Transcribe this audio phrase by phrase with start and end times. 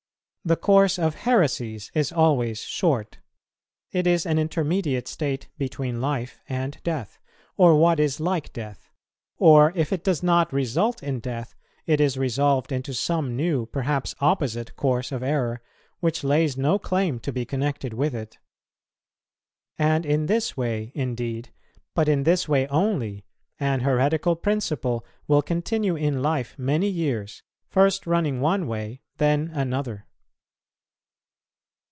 [0.43, 3.19] The course of heresies is always short;
[3.91, 7.19] it is an intermediate state between life and death,
[7.57, 8.89] or what is like death;
[9.37, 11.53] or, if it does not result in death,
[11.85, 15.61] it is resolved into some new, perhaps opposite, course of error,
[15.99, 18.39] which lays no claim to be connected with it.
[19.77, 21.51] And in this way indeed,
[21.93, 23.25] but in this way only,
[23.59, 30.07] an heretical principle will continue in life many years, first running one way, then another.